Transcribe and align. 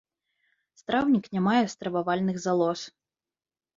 Страўнік 0.81 1.29
не 1.37 1.41
мае 1.47 1.59
стрававальных 1.75 2.43
залоз. 2.47 2.79